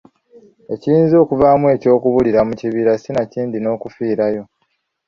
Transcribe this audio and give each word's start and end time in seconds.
Ekiyinza 0.73 1.15
okuvaamu 1.23 1.65
eky'okubulira 1.75 2.39
mu 2.47 2.53
kibira 2.59 2.91
sinakindi 3.03 3.57
n’okufiirayo. 3.59 4.43